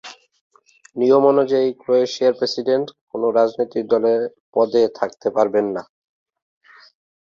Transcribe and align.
নিয়ম 0.95 1.23
অনুযায়ী 1.31 1.67
ক্রোয়েশিয়ার 1.81 2.33
প্রেসিডেন্ট 2.39 2.87
কোন 3.09 3.21
রাজনৈতিক 3.37 3.83
দলের 3.93 4.21
পদে 4.53 4.83
থাকতে 4.97 5.27
পারবেন 5.35 5.65
না। 5.75 5.83